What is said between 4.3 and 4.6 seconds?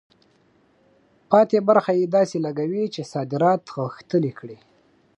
کړي.